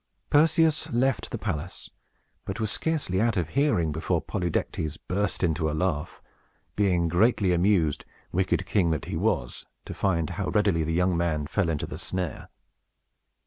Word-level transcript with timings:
Perseus 0.31 0.89
left 0.89 1.29
the 1.29 1.37
palace, 1.37 1.91
but 2.43 2.59
was 2.59 2.71
scarcely 2.71 3.21
out 3.21 3.37
of 3.37 3.49
hearing 3.49 3.91
before 3.91 4.19
Polydectes 4.19 4.97
burst 4.97 5.43
into 5.43 5.69
a 5.69 5.73
laugh; 5.77 6.23
being 6.75 7.07
greatly 7.07 7.53
amused, 7.53 8.03
wicked 8.31 8.65
king 8.65 8.89
that 8.89 9.05
he 9.05 9.15
was, 9.15 9.67
to 9.85 9.93
find 9.93 10.31
how 10.31 10.49
readily 10.49 10.81
the 10.83 10.91
young 10.93 11.15
man 11.15 11.45
fell 11.45 11.69
into 11.69 11.85
the 11.85 11.99
snare. 11.99 12.49